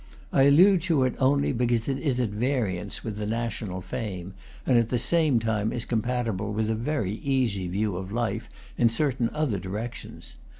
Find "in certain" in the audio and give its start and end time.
8.79-9.29